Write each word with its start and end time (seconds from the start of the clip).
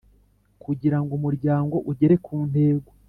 Kugira 0.63 0.97
ngo 1.01 1.11
Umuryango 1.19 1.75
ugere 1.91 2.15
ku 2.25 2.35
ntego 2.49 2.89